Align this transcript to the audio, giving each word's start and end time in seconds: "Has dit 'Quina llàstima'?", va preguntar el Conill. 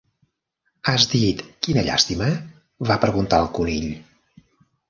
"Has 0.91 1.03
dit 1.11 1.43
'Quina 1.51 1.83
llàstima'?", 1.89 2.31
va 2.93 2.99
preguntar 3.07 3.43
el 3.47 3.55
Conill. 3.59 3.89